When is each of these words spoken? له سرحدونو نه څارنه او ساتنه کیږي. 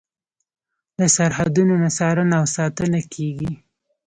له 0.99 1.07
سرحدونو 1.15 1.73
نه 1.83 1.89
څارنه 1.97 2.35
او 2.41 2.45
ساتنه 2.55 2.99
کیږي. 3.13 3.51